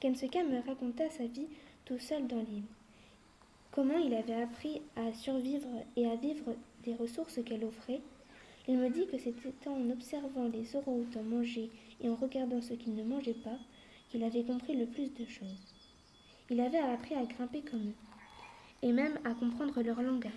Kensuke 0.00 0.34
me 0.34 0.66
raconta 0.66 1.08
sa 1.10 1.24
vie 1.24 1.46
tout 1.84 2.00
seul 2.00 2.26
dans 2.26 2.40
l'île. 2.40 2.64
Comment 3.70 3.98
il 3.98 4.12
avait 4.14 4.42
appris 4.42 4.82
à 4.96 5.12
survivre 5.12 5.68
et 5.96 6.08
à 6.08 6.16
vivre 6.16 6.56
des 6.82 6.94
ressources 6.94 7.38
qu'elle 7.44 7.64
offrait, 7.64 8.00
il 8.68 8.78
me 8.78 8.90
dit 8.90 9.06
que 9.06 9.18
c'était 9.18 9.68
en 9.68 9.90
observant 9.90 10.48
les 10.48 10.74
orang-outans 10.74 11.22
manger 11.22 11.70
et 12.00 12.08
en 12.08 12.16
regardant 12.16 12.60
ce 12.60 12.74
qu'ils 12.74 12.94
ne 12.94 13.04
mangeaient 13.04 13.34
pas 13.34 13.58
qu'il 14.10 14.24
avait 14.24 14.42
compris 14.42 14.76
le 14.76 14.86
plus 14.86 15.12
de 15.14 15.24
choses. 15.24 15.74
Il 16.50 16.60
avait 16.60 16.78
appris 16.78 17.14
à 17.14 17.24
grimper 17.24 17.62
comme 17.62 17.88
eux, 17.88 17.94
et 18.82 18.92
même 18.92 19.18
à 19.24 19.34
comprendre 19.34 19.82
leur 19.82 20.02
langage, 20.02 20.32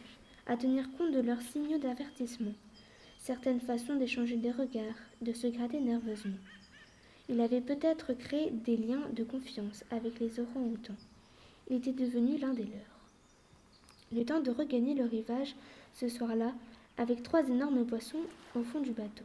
à 0.47 0.57
tenir 0.57 0.89
compte 0.97 1.11
de 1.11 1.21
leurs 1.21 1.41
signaux 1.41 1.77
d'avertissement, 1.77 2.53
certaines 3.19 3.59
façons 3.59 3.95
d'échanger 3.95 4.37
des 4.37 4.51
regards, 4.51 4.99
de 5.21 5.33
se 5.33 5.47
gratter 5.47 5.79
nerveusement. 5.79 6.37
Il 7.29 7.41
avait 7.41 7.61
peut-être 7.61 8.13
créé 8.13 8.49
des 8.49 8.77
liens 8.77 9.07
de 9.13 9.23
confiance 9.23 9.83
avec 9.91 10.19
les 10.19 10.39
orang-outans. 10.39 10.97
Il 11.69 11.77
était 11.77 11.93
devenu 11.93 12.37
l'un 12.37 12.53
des 12.53 12.63
leurs. 12.63 12.99
Le 14.11 14.25
temps 14.25 14.39
de 14.39 14.49
regagner 14.49 14.95
le 14.95 15.05
rivage 15.05 15.55
ce 15.93 16.09
soir-là 16.09 16.53
avec 16.99 17.23
trois 17.23 17.47
énormes 17.47 17.85
poissons 17.85 18.19
au 18.55 18.61
fond 18.61 18.81
du 18.81 18.91
bateau. 18.91 19.23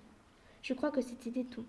Je 0.62 0.72
crois 0.74 0.92
que 0.92 1.02
c'était 1.02 1.42
tout. 1.42 1.64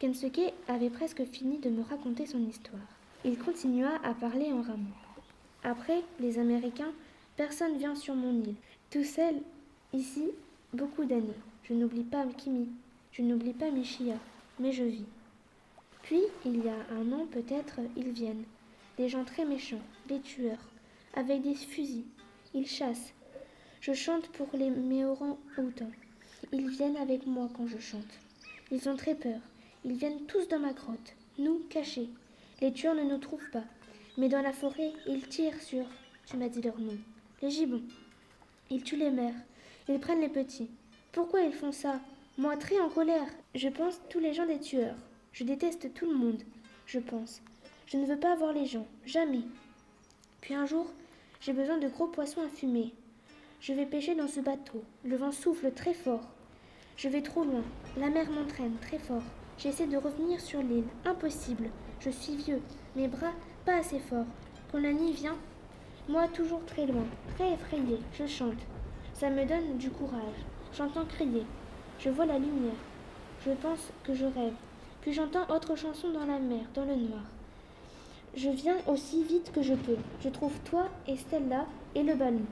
Kensuke 0.00 0.52
avait 0.68 0.90
presque 0.90 1.24
fini 1.24 1.58
de 1.58 1.70
me 1.70 1.82
raconter 1.82 2.26
son 2.26 2.40
histoire. 2.40 2.82
Il 3.24 3.38
continua 3.38 3.98
à 4.02 4.12
parler 4.12 4.52
en 4.52 4.60
ramon. 4.60 4.90
Après, 5.62 6.02
les 6.20 6.38
Américains, 6.38 6.92
personne 7.36 7.78
vient 7.78 7.94
sur 7.94 8.14
mon 8.14 8.42
île. 8.42 8.56
Tout 8.90 9.04
seul, 9.04 9.36
ici, 9.92 10.28
beaucoup 10.74 11.04
d'années. 11.04 11.40
Je 11.62 11.72
n'oublie 11.72 12.04
pas 12.04 12.26
Kimi, 12.36 12.68
je 13.12 13.22
n'oublie 13.22 13.54
pas 13.54 13.70
Michia, 13.70 14.16
mais 14.58 14.72
je 14.72 14.84
vis. 14.84 15.06
Puis, 16.02 16.22
il 16.44 16.64
y 16.64 16.68
a 16.68 16.94
un 17.00 17.12
an 17.12 17.26
peut-être, 17.30 17.78
ils 17.96 18.10
viennent. 18.10 18.44
Des 18.98 19.08
gens 19.08 19.24
très 19.24 19.44
méchants, 19.44 19.82
des 20.08 20.20
tueurs, 20.20 20.70
avec 21.14 21.42
des 21.42 21.54
fusils. 21.54 22.04
Ils 22.54 22.66
chassent, 22.66 23.12
je 23.86 23.92
chante 23.92 24.26
pour 24.30 24.48
les 24.52 24.68
méorans 24.68 25.38
outans. 25.58 25.92
Ils 26.52 26.68
viennent 26.68 26.96
avec 26.96 27.24
moi 27.24 27.48
quand 27.56 27.68
je 27.68 27.78
chante. 27.78 28.18
Ils 28.72 28.88
ont 28.88 28.96
très 28.96 29.14
peur. 29.14 29.38
Ils 29.84 29.94
viennent 29.94 30.26
tous 30.26 30.48
dans 30.48 30.58
ma 30.58 30.72
grotte, 30.72 31.14
nous 31.38 31.60
cachés. 31.70 32.08
Les 32.60 32.72
tueurs 32.72 32.96
ne 32.96 33.04
nous 33.04 33.18
trouvent 33.18 33.50
pas. 33.52 33.62
Mais 34.18 34.28
dans 34.28 34.42
la 34.42 34.52
forêt, 34.52 34.92
ils 35.06 35.28
tirent 35.28 35.62
sur, 35.62 35.84
tu 36.26 36.36
m'as 36.36 36.48
dit 36.48 36.62
leur 36.62 36.80
nom, 36.80 36.98
les 37.42 37.50
gibbons. 37.50 37.84
Ils 38.70 38.82
tuent 38.82 38.96
les 38.96 39.12
mères. 39.12 39.40
Ils 39.88 40.00
prennent 40.00 40.20
les 40.20 40.30
petits. 40.30 40.68
Pourquoi 41.12 41.42
ils 41.42 41.54
font 41.54 41.70
ça? 41.70 42.00
Moi, 42.38 42.56
très 42.56 42.80
en 42.80 42.88
colère. 42.88 43.30
Je 43.54 43.68
pense 43.68 44.00
tous 44.10 44.18
les 44.18 44.34
gens 44.34 44.46
des 44.46 44.58
tueurs. 44.58 44.96
Je 45.32 45.44
déteste 45.44 45.94
tout 45.94 46.06
le 46.06 46.16
monde. 46.16 46.42
Je 46.86 46.98
pense. 46.98 47.40
Je 47.86 47.98
ne 47.98 48.06
veux 48.06 48.18
pas 48.18 48.34
voir 48.34 48.52
les 48.52 48.66
gens. 48.66 48.88
Jamais. 49.04 49.42
Puis 50.40 50.54
un 50.54 50.66
jour, 50.66 50.90
j'ai 51.40 51.52
besoin 51.52 51.78
de 51.78 51.86
gros 51.86 52.08
poissons 52.08 52.42
à 52.42 52.48
fumer. 52.48 52.92
Je 53.66 53.72
vais 53.72 53.84
pêcher 53.84 54.14
dans 54.14 54.28
ce 54.28 54.38
bateau. 54.38 54.84
Le 55.04 55.16
vent 55.16 55.32
souffle 55.32 55.72
très 55.72 55.92
fort. 55.92 56.20
Je 56.96 57.08
vais 57.08 57.20
trop 57.20 57.42
loin. 57.42 57.64
La 57.96 58.10
mer 58.10 58.30
m'entraîne 58.30 58.76
très 58.80 59.00
fort. 59.00 59.24
J'essaie 59.58 59.88
de 59.88 59.96
revenir 59.96 60.38
sur 60.40 60.62
l'île. 60.62 60.84
Impossible. 61.04 61.70
Je 61.98 62.10
suis 62.10 62.36
vieux. 62.36 62.62
Mes 62.94 63.08
bras 63.08 63.32
pas 63.64 63.78
assez 63.78 63.98
forts. 63.98 64.28
Quand 64.70 64.78
la 64.78 64.92
nuit 64.92 65.10
vient, 65.10 65.34
moi 66.08 66.28
toujours 66.28 66.64
très 66.64 66.86
loin, 66.86 67.02
très 67.34 67.54
effrayé, 67.54 67.98
je 68.16 68.28
chante. 68.28 68.62
Ça 69.14 69.30
me 69.30 69.44
donne 69.44 69.78
du 69.78 69.90
courage. 69.90 70.44
J'entends 70.72 71.04
crier. 71.04 71.42
Je 71.98 72.10
vois 72.10 72.26
la 72.26 72.38
lumière. 72.38 72.78
Je 73.44 73.50
pense 73.50 73.90
que 74.04 74.14
je 74.14 74.26
rêve. 74.26 74.54
Puis 75.00 75.12
j'entends 75.12 75.52
autre 75.52 75.74
chanson 75.74 76.10
dans 76.10 76.26
la 76.26 76.38
mer, 76.38 76.66
dans 76.72 76.84
le 76.84 76.94
noir. 76.94 77.24
Je 78.36 78.48
viens 78.48 78.76
aussi 78.86 79.24
vite 79.24 79.50
que 79.50 79.62
je 79.62 79.74
peux. 79.74 79.98
Je 80.22 80.28
trouve 80.28 80.56
toi 80.60 80.86
et 81.08 81.16
Stella 81.16 81.66
et 81.96 82.04
le 82.04 82.14
ballon. 82.14 82.46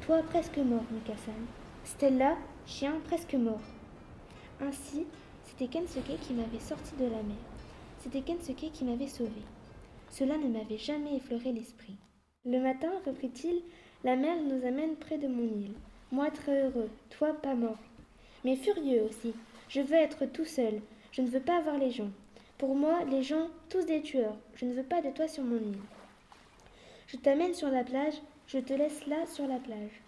Toi 0.00 0.22
presque 0.22 0.58
mort, 0.58 0.84
Mikassan. 0.90 1.46
Stella, 1.84 2.36
chien 2.66 2.94
presque 3.04 3.34
mort. 3.34 3.60
Ainsi, 4.60 5.06
c'était 5.44 5.68
Kensuke 5.68 6.18
qui 6.20 6.32
m'avait 6.32 6.58
sorti 6.58 6.96
de 6.96 7.04
la 7.04 7.22
mer. 7.22 7.36
C'était 8.00 8.22
Kensuke 8.22 8.72
qui 8.72 8.84
m'avait 8.84 9.06
sauvé. 9.06 9.42
Cela 10.10 10.38
ne 10.38 10.48
m'avait 10.48 10.78
jamais 10.78 11.16
effleuré 11.16 11.52
l'esprit. 11.52 11.96
Le 12.44 12.58
matin, 12.58 12.90
reprit-il, 13.06 13.62
la 14.02 14.16
mer 14.16 14.36
nous 14.42 14.66
amène 14.66 14.96
près 14.96 15.18
de 15.18 15.28
mon 15.28 15.44
île. 15.44 15.74
Moi 16.10 16.30
très 16.30 16.64
heureux, 16.64 16.90
toi 17.10 17.32
pas 17.34 17.54
mort. 17.54 17.78
Mais 18.44 18.56
furieux 18.56 19.04
aussi. 19.04 19.32
Je 19.68 19.80
veux 19.80 19.94
être 19.94 20.26
tout 20.26 20.44
seul. 20.44 20.80
Je 21.12 21.22
ne 21.22 21.28
veux 21.28 21.40
pas 21.40 21.58
avoir 21.58 21.78
les 21.78 21.90
gens. 21.90 22.10
Pour 22.58 22.74
moi, 22.74 23.04
les 23.04 23.22
gens, 23.22 23.48
tous 23.68 23.84
des 23.86 24.02
tueurs. 24.02 24.36
Je 24.54 24.64
ne 24.64 24.72
veux 24.72 24.82
pas 24.82 25.00
de 25.00 25.10
toi 25.10 25.28
sur 25.28 25.44
mon 25.44 25.56
île. 25.56 25.78
Je 27.06 27.16
t'amène 27.16 27.54
sur 27.54 27.68
la 27.68 27.84
plage, 27.84 28.20
je 28.52 28.58
te 28.58 28.74
laisse 28.74 29.06
là 29.06 29.24
sur 29.26 29.46
la 29.46 29.58
plage. 29.58 30.02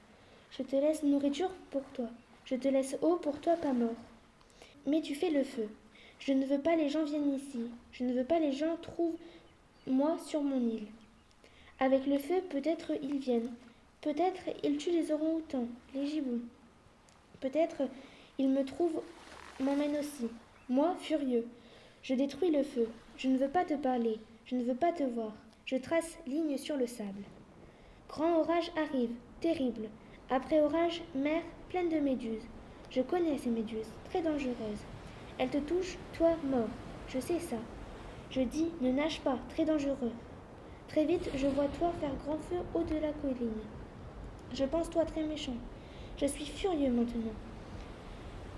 Je 0.51 0.63
te 0.63 0.77
laisse 0.77 1.03
nourriture 1.03 1.51
pour 1.71 1.83
toi. 1.95 2.11
Je 2.45 2.57
te 2.57 2.69
laisse 2.69 2.95
eau 3.01 3.17
pour 3.17 3.41
toi 3.41 3.57
pas 3.57 3.73
mort. 3.73 3.97
Mais 4.87 5.01
tu 5.01 5.15
fais 5.15 5.31
le 5.31 5.45
feu. 5.45 5.67
Je 6.19 6.35
ne 6.35 6.45
veux 6.45 6.61
pas 6.61 6.77
les 6.77 6.91
gens 6.91 7.05
viennent 7.05 7.33
ici. 7.33 7.71
Je 7.93 8.05
ne 8.05 8.13
veux 8.13 8.25
pas 8.25 8.39
les 8.39 8.53
gens 8.53 8.77
trouvent 8.83 9.17
moi 9.87 10.19
sur 10.27 10.43
mon 10.43 10.61
île. 10.61 10.89
Avec 11.81 12.07
le 12.07 12.19
feu, 12.19 12.43
peut-être 12.51 12.93
ils 13.03 13.19
viennent. 13.19 13.51
Peut-être 14.03 14.43
ils 14.63 14.77
tuent 14.77 14.91
les 14.91 15.11
orang-outans, 15.11 15.69
les 15.95 16.07
gibbons. 16.07 16.43
Peut-être 17.41 17.89
ils 18.37 18.51
me 18.51 18.67
trouvent, 18.67 19.01
m'emmènent 19.59 19.97
aussi. 19.97 20.29
Moi, 20.69 20.95
furieux. 21.01 21.47
Je 22.03 22.13
détruis 22.13 22.51
le 22.51 22.63
feu. 22.63 22.91
Je 23.17 23.29
ne 23.29 23.39
veux 23.39 23.49
pas 23.49 23.65
te 23.65 23.75
parler. 23.75 24.19
Je 24.45 24.57
ne 24.57 24.65
veux 24.65 24.75
pas 24.75 24.93
te 24.93 25.03
voir. 25.03 25.33
Je 25.65 25.77
trace 25.77 26.19
ligne 26.27 26.59
sur 26.59 26.77
le 26.77 26.87
sable. 26.87 27.25
Grand 28.15 28.39
orage 28.39 28.71
arrive, 28.77 29.11
terrible. 29.41 29.89
Après 30.31 30.61
orage, 30.61 31.03
mer 31.17 31.43
pleine 31.69 31.89
de 31.89 31.99
méduses. 31.99 32.47
Je 32.89 33.01
connais 33.01 33.39
ces 33.39 33.51
méduses, 33.51 33.91
très 34.09 34.23
dangereuses. 34.23 34.85
Elles 35.37 35.51
te 35.51 35.59
touchent, 35.59 35.99
toi, 36.13 36.37
mort. 36.45 36.69
Je 37.09 37.19
sais 37.19 37.41
ça. 37.41 37.57
Je 38.31 38.43
dis, 38.43 38.71
ne 38.81 38.93
nage 38.93 39.21
pas, 39.23 39.37
très 39.49 39.65
dangereux. 39.65 40.13
Très 40.87 41.05
vite, 41.07 41.29
je 41.35 41.49
vois 41.49 41.67
toi 41.77 41.93
faire 41.99 42.15
grand 42.25 42.39
feu 42.39 42.59
haut 42.73 42.85
de 42.85 42.95
la 42.95 43.13
colline. 43.15 43.51
Je 44.53 44.65
pense 44.65 44.91
toi 44.91 45.05
très 45.05 45.25
méchant. 45.25 45.57
Je 46.17 46.27
suis 46.27 46.47
furieux 46.47 46.93
maintenant. 46.93 47.35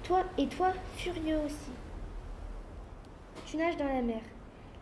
Toi 0.02 0.24
et 0.36 0.48
toi, 0.48 0.74
furieux 0.96 1.38
aussi. 1.46 1.70
Tu 3.46 3.56
nages 3.56 3.78
dans 3.78 3.88
la 3.88 4.02
mer. 4.02 4.20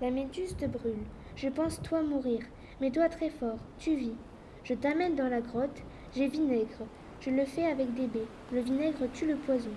La 0.01 0.11
méduse 0.11 0.57
te 0.57 0.67
brûle. 0.67 1.05
Je 1.37 1.49
pense 1.49 1.81
toi 1.81 2.03
mourir, 2.03 2.41
mais 2.81 2.91
toi 2.91 3.09
très 3.09 3.31
fort, 3.31 3.59
tu 3.79 3.95
vis. 3.95 4.17
Je 4.65 4.73
t'amène 4.73 5.15
dans 5.15 5.29
la 5.29 5.43
grotte, 5.43 5.83
j'ai 6.17 6.27
vinaigre. 6.27 6.87
Je 7.21 7.31
le 7.31 7.45
fais 7.45 7.67
avec 7.67 7.95
des 7.95 8.07
baies. 8.07 8.27
Le 8.51 8.61
vinaigre 8.61 9.11
tue 9.13 9.27
le 9.27 9.37
poison. 9.37 9.71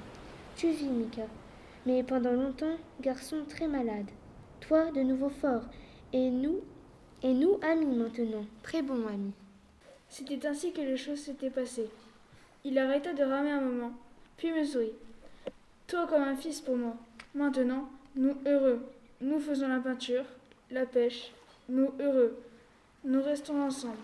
Tu 0.56 0.72
vis, 0.72 0.88
Mika. 0.88 1.24
Mais 1.86 2.04
pendant 2.04 2.32
longtemps, 2.32 2.78
garçon 3.02 3.44
très 3.48 3.68
malade. 3.68 4.10
Toi, 4.62 4.92
de 4.92 5.02
nouveau 5.02 5.30
fort. 5.30 5.64
Et 6.14 6.30
nous, 6.30 6.62
et 7.22 7.34
nous, 7.34 7.60
amis 7.62 7.98
maintenant. 7.98 8.46
Très 8.64 8.82
bons 8.82 9.08
amis. 9.08 9.34
C'était 10.10 10.48
ainsi 10.48 10.72
que 10.72 10.82
les 10.82 10.98
choses 10.98 11.20
s'étaient 11.20 11.50
passées. 11.50 11.90
Il 12.64 12.80
arrêta 12.80 13.14
de 13.14 13.24
ramer 13.24 13.52
un 13.52 13.62
moment, 13.62 13.92
puis 14.38 14.52
me 14.52 14.64
sourit. 14.64 14.94
Toi 15.88 16.08
comme 16.08 16.24
un 16.24 16.36
fils 16.36 16.62
pour 16.62 16.78
moi. 16.78 16.96
Maintenant, 17.36 17.90
nous 18.16 18.36
heureux. 18.46 18.86
Nous 19.20 19.40
faisons 19.40 19.68
la 19.68 19.80
peinture, 19.80 20.24
la 20.72 20.86
pêche. 20.86 21.32
Nous 21.70 21.92
heureux. 22.00 22.38
Nous 23.04 23.22
restons 23.22 23.62
ensemble. 23.62 23.98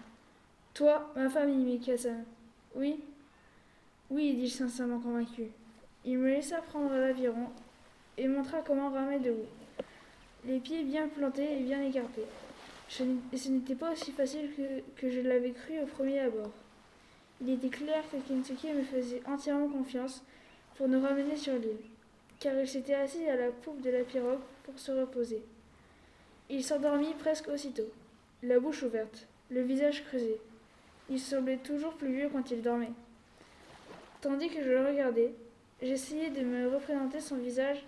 Toi, 0.74 1.12
ma 1.16 1.30
famille, 1.30 1.64
Mikasa. 1.64 2.10
Oui? 2.76 3.00
Oui, 4.10 4.34
dis-je 4.34 4.56
sincèrement 4.56 5.00
convaincu. 5.00 5.44
Il 6.06 6.18
me 6.18 6.30
laissa 6.30 6.58
prendre 6.58 6.94
l'aviron 6.94 7.50
et 8.18 8.28
montra 8.28 8.62
comment 8.66 8.90
ramer 8.90 9.20
debout. 9.20 9.48
Les 10.46 10.60
pieds 10.60 10.84
bien 10.84 11.08
plantés 11.08 11.60
et 11.60 11.64
bien 11.64 11.82
écartés. 11.82 12.26
Ce 12.90 13.04
n'était 13.04 13.76
pas 13.76 13.92
aussi 13.92 14.12
facile 14.12 14.50
que, 14.56 14.82
que 15.00 15.10
je 15.10 15.22
l'avais 15.22 15.52
cru 15.52 15.80
au 15.82 15.86
premier 15.86 16.20
abord. 16.20 16.52
Il 17.42 17.50
était 17.50 17.70
clair 17.70 18.04
que 18.12 18.18
Kensuke 18.28 18.76
me 18.76 18.84
faisait 18.84 19.22
entièrement 19.28 19.70
confiance 19.70 20.24
pour 20.76 20.88
nous 20.88 21.02
ramener 21.02 21.38
sur 21.38 21.54
l'île 21.54 21.78
car 22.44 22.60
il 22.60 22.68
s'était 22.68 22.94
assis 22.94 23.26
à 23.30 23.38
la 23.38 23.52
poupe 23.52 23.82
de 23.82 23.90
la 23.90 24.04
pirogue 24.04 24.42
pour 24.64 24.78
se 24.78 24.92
reposer. 24.92 25.42
Il 26.50 26.62
s'endormit 26.62 27.14
presque 27.18 27.48
aussitôt, 27.48 27.90
la 28.44 28.60
bouche 28.60 28.84
ouverte, 28.84 29.28
le 29.50 29.62
visage 29.62 30.04
creusé. 30.04 30.42
Il 31.10 31.20
semblait 31.20 31.58
toujours 31.58 31.94
plus 31.94 32.14
vieux 32.14 32.30
quand 32.30 32.52
il 32.52 32.62
dormait. 32.62 32.94
Tandis 34.22 34.50
que 34.50 34.64
je 34.64 34.70
le 34.70 34.86
regardais, 34.86 35.34
j'essayais 35.82 36.30
de 36.30 36.42
me 36.42 36.74
représenter 36.74 37.20
son 37.20 37.38
visage 37.38 37.84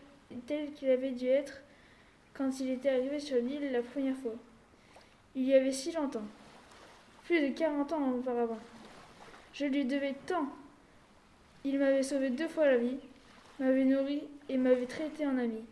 tel 0.48 0.74
qu'il 0.74 0.90
avait 0.90 1.12
dû 1.12 1.28
être 1.28 1.62
quand 2.34 2.60
il 2.60 2.70
était 2.72 2.90
arrivé 2.90 3.20
sur 3.20 3.38
l'île 3.38 3.72
la 3.72 3.82
première 3.82 4.18
fois. 4.18 4.36
Il 5.36 5.44
y 5.44 5.54
avait 5.54 5.72
si 5.72 5.92
longtemps, 5.92 6.26
plus 7.24 7.42
de 7.42 7.54
quarante 7.54 7.94
ans 7.94 8.12
auparavant. 8.12 8.60
Je 9.54 9.66
lui 9.66 9.86
devais 9.86 10.16
tant. 10.26 10.48
Il 11.64 11.80
m'avait 11.80 12.04
sauvé 12.04 12.30
deux 12.30 12.48
fois 12.48 12.66
la 12.66 12.78
vie, 12.78 12.98
m'avait 13.60 13.86
nourri 13.86 14.24
et 14.50 14.58
m'avait 14.58 14.86
traité 14.86 15.26
en 15.26 15.38
ami. 15.38 15.64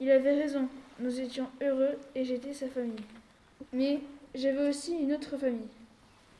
Il 0.00 0.10
avait 0.10 0.34
raison, 0.34 0.68
nous 0.98 1.20
étions 1.20 1.48
heureux 1.62 1.96
et 2.14 2.24
j'étais 2.24 2.52
sa 2.52 2.66
famille. 2.68 3.04
Mais 3.72 4.00
j'avais 4.34 4.68
aussi 4.68 4.94
une 4.94 5.12
autre 5.12 5.36
famille. 5.38 5.68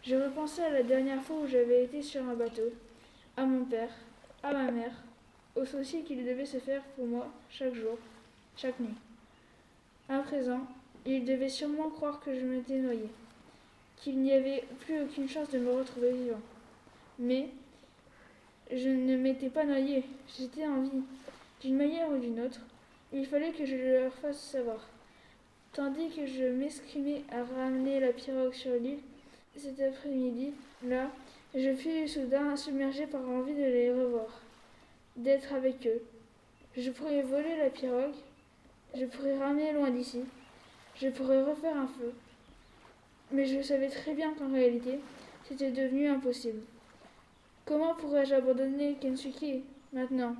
Je 0.04 0.16
repensais 0.16 0.64
à 0.64 0.70
la 0.70 0.82
dernière 0.82 1.22
fois 1.22 1.36
où 1.36 1.46
j'avais 1.46 1.84
été 1.84 2.02
sur 2.02 2.22
un 2.28 2.34
bateau, 2.34 2.72
à 3.36 3.44
mon 3.44 3.64
père, 3.64 3.92
à 4.42 4.52
ma 4.52 4.72
mère, 4.72 4.94
aux 5.54 5.64
soucis 5.64 6.02
qu'il 6.02 6.24
devait 6.24 6.44
se 6.44 6.56
faire 6.56 6.82
pour 6.96 7.06
moi 7.06 7.28
chaque 7.50 7.74
jour, 7.74 7.96
chaque 8.56 8.80
nuit. 8.80 8.96
À 10.08 10.18
présent, 10.18 10.66
il 11.06 11.24
devait 11.24 11.48
sûrement 11.48 11.88
croire 11.88 12.18
que 12.18 12.34
je 12.34 12.44
m'étais 12.44 12.78
noyé, 12.78 13.08
qu'il 13.96 14.18
n'y 14.18 14.32
avait 14.32 14.64
plus 14.80 15.02
aucune 15.02 15.28
chance 15.28 15.50
de 15.50 15.60
me 15.60 15.70
retrouver 15.70 16.10
vivant. 16.10 16.40
Mais 17.20 17.50
je 18.72 18.88
ne 18.88 19.16
m'étais 19.16 19.50
pas 19.50 19.64
noyé, 19.64 20.02
j'étais 20.36 20.66
en 20.66 20.82
vie. 20.82 21.02
D'une 21.60 21.76
manière 21.76 22.10
ou 22.10 22.16
d'une 22.16 22.40
autre, 22.40 22.60
il 23.12 23.24
fallait 23.24 23.52
que 23.52 23.64
je 23.64 23.76
leur 23.76 24.12
fasse 24.14 24.40
savoir. 24.40 24.84
Tandis 25.72 26.08
que 26.08 26.26
je 26.26 26.42
m'escrimais 26.42 27.22
à 27.30 27.44
ramener 27.44 28.00
la 28.00 28.12
pirogue 28.12 28.52
sur 28.52 28.72
l'île, 28.72 28.98
cet 29.56 29.80
après-midi, 29.80 30.52
là, 30.84 31.10
je 31.54 31.74
fus 31.74 32.08
soudain 32.08 32.56
submergé 32.56 33.06
par 33.06 33.20
l'envie 33.22 33.54
de 33.54 33.64
les 33.64 33.92
revoir, 33.92 34.40
d'être 35.16 35.52
avec 35.52 35.86
eux. 35.86 36.02
Je 36.76 36.90
pourrais 36.90 37.22
voler 37.22 37.56
la 37.58 37.68
pirogue, 37.68 38.14
je 38.94 39.04
pourrais 39.04 39.36
ramener 39.36 39.72
loin 39.72 39.90
d'ici, 39.90 40.20
je 40.96 41.08
pourrais 41.08 41.42
refaire 41.42 41.76
un 41.76 41.86
feu. 41.86 42.12
Mais 43.30 43.44
je 43.44 43.62
savais 43.62 43.88
très 43.88 44.14
bien 44.14 44.32
qu'en 44.34 44.52
réalité, 44.52 44.98
c'était 45.44 45.70
devenu 45.70 46.08
impossible. 46.08 46.60
Comment 47.66 47.94
pourrais-je 47.94 48.34
abandonner 48.34 48.96
Kensuke 49.00 49.62
maintenant, 49.92 50.34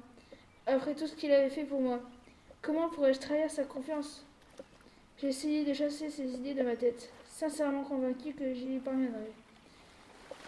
après 0.66 0.94
tout 0.94 1.06
ce 1.06 1.14
qu'il 1.14 1.32
avait 1.32 1.50
fait 1.50 1.64
pour 1.64 1.80
moi? 1.80 2.00
Comment 2.62 2.88
pourrais-je 2.88 3.20
trahir 3.20 3.50
sa 3.50 3.64
confiance? 3.64 4.24
J'essayais 5.20 5.64
de 5.64 5.72
chasser 5.72 6.08
ces 6.08 6.34
idées 6.34 6.54
de 6.54 6.62
ma 6.62 6.76
tête, 6.76 7.12
sincèrement 7.42 7.82
convaincu 7.82 8.32
que 8.34 8.54
j'y 8.54 8.78
parviendrais. 8.78 9.32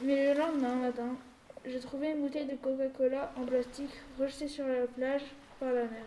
Mais 0.03 0.33
le 0.33 0.39
lendemain 0.39 0.77
matin, 0.77 1.17
je 1.67 1.77
trouvais 1.79 2.13
une 2.13 2.21
bouteille 2.21 2.47
de 2.47 2.55
Coca-Cola 2.55 3.33
en 3.37 3.45
plastique 3.45 3.91
rejetée 4.17 4.47
sur 4.47 4.65
la 4.65 4.87
plage 4.87 5.25
par 5.59 5.73
la 5.73 5.83
mer. 5.83 6.05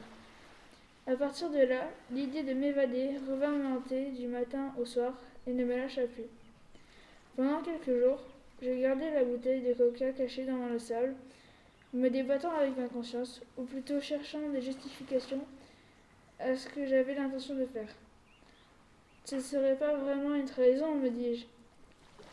À 1.05 1.17
partir 1.17 1.49
de 1.49 1.59
là, 1.59 1.89
l'idée 2.09 2.43
de 2.43 2.53
m'évader 2.53 3.17
revint 3.29 3.51
me 3.51 3.75
hanter 3.75 4.11
du 4.11 4.27
matin 4.27 4.73
au 4.79 4.85
soir 4.85 5.13
et 5.45 5.51
ne 5.51 5.65
me 5.65 5.75
lâcha 5.75 6.03
plus. 6.03 6.29
Pendant 7.35 7.61
quelques 7.61 7.99
jours, 8.01 8.21
je 8.61 8.71
gardais 8.81 9.13
la 9.13 9.25
bouteille 9.25 9.63
de 9.67 9.73
coca 9.73 10.13
cachée 10.13 10.45
dans 10.45 10.67
le 10.67 10.79
sable, 10.79 11.15
me 11.93 12.09
débattant 12.09 12.51
avec 12.51 12.77
ma 12.77 12.87
conscience, 12.87 13.41
ou 13.57 13.63
plutôt 13.63 13.99
cherchant 13.99 14.49
des 14.53 14.61
justifications 14.61 15.43
à 16.39 16.55
ce 16.55 16.69
que 16.69 16.85
j'avais 16.85 17.15
l'intention 17.15 17.55
de 17.55 17.65
faire. 17.65 17.89
Ce 19.27 19.35
ne 19.35 19.41
serait 19.41 19.75
pas 19.75 19.93
vraiment 19.93 20.35
une 20.35 20.45
trahison, 20.45 20.95
me 20.95 21.09
dis-je. 21.09 21.43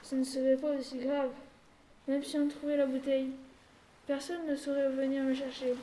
Ce 0.04 0.14
ne 0.14 0.22
serait 0.22 0.56
pas 0.56 0.70
aussi 0.70 0.98
grave, 0.98 1.32
même 2.06 2.22
si 2.22 2.38
on 2.38 2.46
trouvait 2.46 2.76
la 2.76 2.86
bouteille. 2.86 3.30
Personne 4.06 4.46
ne 4.46 4.54
saurait 4.54 4.90
venir 4.90 5.24
me 5.24 5.34
chercher. 5.34 5.74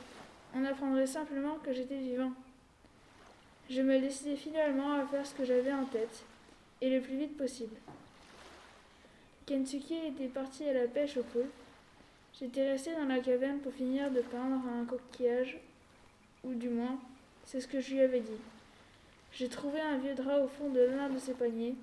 On 0.56 0.64
apprendrait 0.64 1.06
simplement 1.06 1.56
que 1.56 1.74
j'étais 1.74 1.98
vivant. 1.98 2.32
Je 3.68 3.82
me 3.82 4.00
décidai 4.00 4.36
finalement 4.36 4.94
à 4.94 5.04
faire 5.04 5.26
ce 5.26 5.34
que 5.34 5.44
j'avais 5.44 5.74
en 5.74 5.84
tête, 5.84 6.24
et 6.80 6.88
le 6.88 7.02
plus 7.02 7.18
vite 7.18 7.36
possible. 7.36 7.76
Kensuke 9.44 9.90
était 9.90 10.28
parti 10.28 10.66
à 10.66 10.72
la 10.72 10.86
pêche 10.86 11.18
au 11.18 11.24
poule. 11.24 11.50
J'étais 12.40 12.70
restée 12.70 12.94
dans 12.94 13.04
la 13.04 13.20
caverne 13.20 13.58
pour 13.58 13.74
finir 13.74 14.10
de 14.10 14.22
peindre 14.22 14.62
un 14.80 14.86
coquillage, 14.86 15.58
ou 16.42 16.54
du 16.54 16.70
moins, 16.70 16.98
c'est 17.44 17.60
ce 17.60 17.68
que 17.68 17.80
je 17.82 17.92
lui 17.92 18.00
avais 18.00 18.20
dit. 18.20 18.40
J'ai 19.32 19.48
trouvé 19.48 19.80
un 19.80 19.96
vieux 19.96 20.14
drap 20.14 20.40
au 20.40 20.46
fond 20.46 20.68
de 20.68 20.80
l'un 20.80 21.08
de 21.08 21.18
ses 21.18 21.32
paniers, 21.32 21.74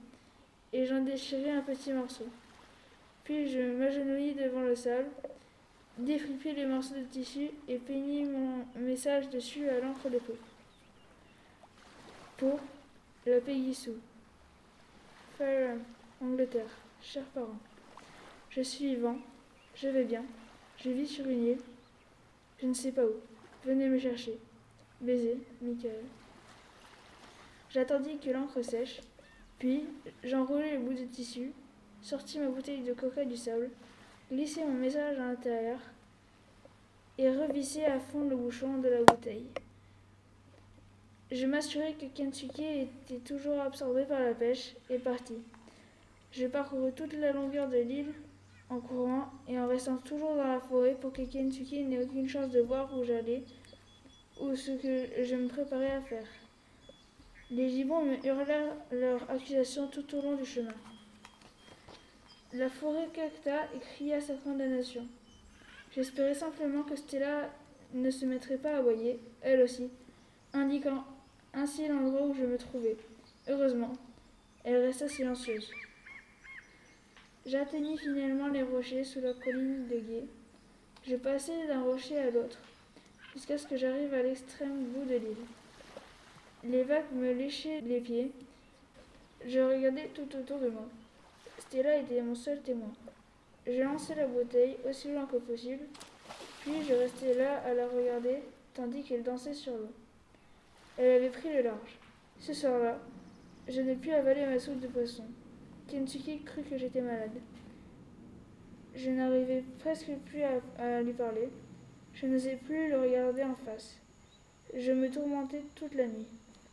et 0.72 0.86
j'en 0.86 1.02
déchirai 1.02 1.50
un 1.50 1.62
petit 1.62 1.92
morceau. 1.92 2.28
Puis 3.24 3.48
je 3.48 3.60
m'agenouillis 3.60 4.36
devant 4.36 4.62
le 4.62 4.76
sable, 4.76 5.10
défripis 5.98 6.54
les 6.54 6.68
morceaux 6.68 6.96
de 6.96 7.04
tissu 7.04 7.50
et 7.68 7.78
peignis 7.78 8.26
mon 8.26 8.66
message 8.76 9.30
dessus 9.30 9.68
à 9.68 9.80
l'encre 9.80 10.10
de 10.10 10.20
peau. 10.20 10.38
Pour 12.38 12.60
la 13.26 13.40
Sue. 13.74 13.92
Fareham, 15.38 15.82
Angleterre. 16.22 16.70
Chers 17.02 17.24
parents, 17.26 17.60
je 18.50 18.62
suis 18.62 18.96
vivant, 18.96 19.18
je 19.74 19.88
vais 19.88 20.04
bien, 20.04 20.24
je 20.78 20.90
vis 20.90 21.08
sur 21.08 21.26
une 21.26 21.46
île, 21.46 21.62
je 22.62 22.68
ne 22.68 22.74
sais 22.74 22.92
pas 22.92 23.06
où. 23.06 23.14
Venez 23.66 23.88
me 23.88 23.98
chercher. 23.98 24.38
Baiser, 25.02 25.38
Michael. 25.62 26.04
J'attendis 27.72 28.18
que 28.18 28.32
l'encre 28.32 28.64
sèche, 28.64 29.00
puis 29.60 29.84
j'enroulai 30.24 30.74
le 30.74 30.80
bout 30.80 30.94
de 30.94 31.06
tissu, 31.06 31.52
sortis 32.02 32.40
ma 32.40 32.48
bouteille 32.48 32.82
de 32.82 32.94
coca 32.94 33.24
du 33.24 33.38
sable, 33.38 33.70
glissai 34.32 34.66
mon 34.66 34.74
message 34.74 35.20
à 35.20 35.28
l'intérieur 35.28 35.80
et 37.20 37.30
revissai 37.30 37.86
à 37.86 38.00
fond 38.00 38.28
le 38.28 38.36
bouchon 38.36 38.80
de 38.80 38.88
la 38.88 39.04
bouteille. 39.04 39.46
Je 41.32 41.46
m'assurai 41.46 41.94
que 41.94 42.06
Kentucky 42.06 42.64
était 42.64 43.20
toujours 43.20 43.62
absorbé 43.62 44.06
par 44.06 44.20
la 44.20 44.34
pêche 44.34 44.76
et 44.90 44.98
parti. 44.98 45.36
Je 46.32 46.48
parcourus 46.48 46.94
toute 46.94 47.14
la 47.14 47.34
longueur 47.34 47.70
de 47.70 47.78
l'île 47.78 48.14
en 48.70 48.80
courant 48.80 49.30
et 49.48 49.60
en 49.60 49.68
restant 49.68 49.98
toujours 49.98 50.36
dans 50.36 50.48
la 50.48 50.60
forêt 50.60 50.98
pour 51.00 51.14
que 51.14 51.22
Kentucky 51.22 51.84
n'ait 51.84 52.04
aucune 52.04 52.28
chance 52.28 52.50
de 52.50 52.62
voir 52.62 52.98
où 52.98 53.04
j'allais 53.04 53.44
ou 54.42 54.56
ce 54.56 54.72
que 54.72 55.24
je 55.24 55.36
me 55.36 55.48
préparais 55.48 55.92
à 55.92 56.02
faire. 56.02 56.26
Les 57.52 57.68
gibbons 57.68 58.06
me 58.06 58.24
hurlèrent 58.24 58.76
leurs 58.92 59.28
accusations 59.32 59.88
tout 59.88 60.06
au 60.16 60.22
long 60.22 60.36
du 60.36 60.46
chemin. 60.46 60.74
La 62.54 62.70
forêt 62.70 63.08
cacta 63.12 63.66
et 63.76 63.80
cria 63.80 64.22
sa 64.22 64.36
condamnation. 64.36 65.08
J'espérais 65.92 66.36
simplement 66.36 66.84
que 66.84 66.96
Stella 66.96 67.50
ne 67.94 68.12
se 68.12 68.26
mettrait 68.26 68.58
pas 68.58 68.76
à 68.76 68.78
aboyer, 68.78 69.20
elle 69.42 69.64
aussi, 69.64 69.90
indiquant 70.54 71.04
ainsi 71.56 71.88
l'endroit 71.88 72.28
où 72.28 72.36
je 72.36 72.44
me 72.44 72.58
trouvais. 72.60 72.98
Heureusement, 73.48 73.94
elle 74.64 74.86
resta 74.86 75.08
silencieuse. 75.08 75.72
J'atteignis 77.48 77.98
finalement 77.98 78.50
les 78.50 78.62
rochers 78.62 79.04
sous 79.04 79.22
la 79.22 79.34
colline 79.34 79.88
de 79.88 79.96
Gué. 79.96 80.24
Je 81.08 81.16
passai 81.16 81.66
d'un 81.66 81.82
rocher 81.82 82.20
à 82.20 82.30
l'autre, 82.30 82.60
jusqu'à 83.34 83.58
ce 83.58 83.66
que 83.66 83.76
j'arrive 83.76 84.14
à 84.14 84.22
l'extrême 84.22 84.84
bout 84.94 85.06
de 85.06 85.16
l'île. 85.16 85.59
Les 86.64 86.84
vagues 86.84 87.12
me 87.14 87.32
léchaient 87.32 87.80
les 87.82 88.02
pieds. 88.02 88.32
Je 89.48 89.60
regardais 89.60 90.10
tout 90.14 90.28
autour 90.36 90.60
de 90.60 90.70
moi. 90.70 90.86
Stella 91.58 91.98
était 91.98 92.22
mon 92.22 92.36
seul 92.36 92.62
témoin. 92.62 92.92
Je 93.66 93.82
lançai 93.82 94.16
la 94.16 94.28
bouteille 94.28 94.76
aussi 94.88 95.12
loin 95.12 95.26
que 95.26 95.38
possible, 95.38 95.84
puis 96.62 96.84
je 96.88 96.94
restai 96.94 97.36
là 97.36 97.60
à 97.66 97.74
la 97.74 97.88
regarder 97.88 98.40
tandis 98.74 99.04
qu'elle 99.04 99.24
dansait 99.24 99.54
sur 99.54 99.74
l'eau. 99.74 99.92
Elle 100.98 101.18
avait 101.18 101.30
pris 101.30 101.54
le 101.54 101.62
large. 101.62 101.98
Ce 102.40 102.54
soir-là, 102.54 103.00
je 103.68 103.80
ne 103.80 103.96
pus 103.96 104.12
avaler 104.12 104.46
ma 104.46 104.60
soupe 104.60 104.82
de 104.82 104.88
poisson. 104.88 105.26
Kentucky 105.88 106.42
crut 106.42 106.70
que 106.70 106.78
j'étais 106.78 107.02
malade. 107.02 107.40
Je 108.96 109.10
n'arrivais 109.12 109.64
presque 109.80 110.12
plus 110.26 110.44
à, 110.44 110.60
à 110.78 111.02
lui 111.02 111.14
parler. 111.14 111.50
Je 112.14 112.26
n'osais 112.26 112.58
plus 112.58 112.90
le 112.90 113.00
regarder 113.00 113.44
en 113.44 113.56
face. 113.56 113.98
Je 114.76 114.92
me 114.92 115.10
tourmentais 115.10 115.64
toute 115.76 115.96
la 115.96 116.06
nuit, 116.06 116.28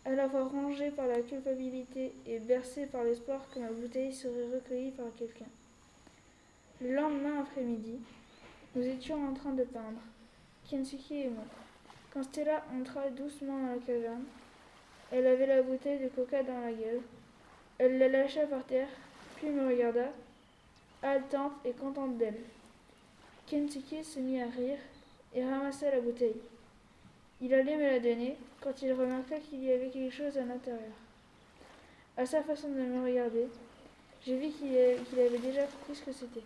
à 0.07 0.11
la 0.11 0.29
fois 0.29 0.45
rongée 0.45 0.93
par 0.93 1.09
la 1.09 1.21
culpabilité 1.21 2.13
et 2.27 2.39
bercée 2.39 2.87
par 2.87 3.03
l'espoir 3.03 3.41
que 3.53 3.59
ma 3.59 3.71
bouteille 3.71 4.13
serait 4.13 4.55
recueillie 4.55 4.93
par 4.93 5.07
quelqu'un. 5.19 5.51
Le 6.81 6.95
lendemain 6.95 7.41
après-midi, 7.41 7.99
nous 8.77 8.87
étions 8.87 9.29
en 9.29 9.35
train 9.35 9.53
de 9.53 9.65
peindre, 9.65 10.01
Kentucky 10.71 11.23
et 11.23 11.29
moi. 11.29 11.43
Quand 12.13 12.23
Stella 12.23 12.65
entra 12.79 13.11
doucement 13.11 13.59
dans 13.59 13.75
la 13.75 13.79
caverne, 13.79 14.25
elle 15.11 15.27
avait 15.27 15.47
la 15.47 15.63
bouteille 15.63 15.99
de 15.99 16.09
coca 16.09 16.43
dans 16.45 16.61
la 16.61 16.73
gueule. 16.73 17.01
Elle 17.79 17.99
la 17.99 18.09
lâcha 18.09 18.47
par 18.47 18.65
terre, 18.65 18.89
puis 19.37 19.51
me 19.51 19.67
regarda, 19.67 20.13
haletante 21.03 21.53
et 21.65 21.73
contente 21.73 22.17
d'elle. 22.17 22.41
Kentucky 23.47 24.05
se 24.05 24.21
mit 24.21 24.41
à 24.41 24.47
rire 24.47 24.79
et 25.35 25.45
ramassa 25.45 25.91
la 25.91 26.01
bouteille. 26.01 26.41
Il 27.43 27.53
allait 27.53 27.77
me 27.77 27.91
la 27.91 28.01
donner 28.01 28.37
quand 28.61 28.81
il 28.83 28.93
remarqua 28.93 29.39
qu'il 29.39 29.63
y 29.63 29.73
avait 29.73 29.91
quelque 29.91 30.15
chose 30.15 30.39
à 30.39 30.45
l'intérieur. 30.45 30.95
À 32.17 32.25
sa 32.25 32.43
façon 32.43 32.69
de 32.69 32.75
me 32.75 33.05
regarder, 33.05 33.47
j'ai 34.25 34.39
vu 34.39 34.49
qu'il 34.49 35.21
avait 35.21 35.39
déjà 35.39 35.63
compris 35.65 35.95
ce 35.95 36.03
que 36.03 36.13
c'était. 36.13 36.43